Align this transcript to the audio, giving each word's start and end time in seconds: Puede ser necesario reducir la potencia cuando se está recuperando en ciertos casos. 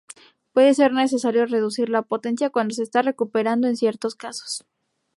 Puede 0.51 0.73
ser 0.73 0.93
necesario 0.93 1.45
reducir 1.45 1.89
la 1.89 2.01
potencia 2.01 2.49
cuando 2.49 2.73
se 2.73 2.81
está 2.81 3.03
recuperando 3.03 3.67
en 3.67 3.77
ciertos 3.77 4.15
casos. 4.15 4.65